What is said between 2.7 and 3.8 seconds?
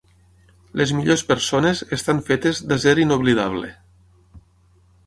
d'acer inoblidable.